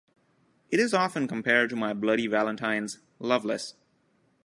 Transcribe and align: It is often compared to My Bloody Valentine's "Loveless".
It 0.71 0.79
is 0.79 0.95
often 0.95 1.27
compared 1.27 1.69
to 1.69 1.75
My 1.75 1.93
Bloody 1.93 2.25
Valentine's 2.25 2.97
"Loveless". 3.19 3.75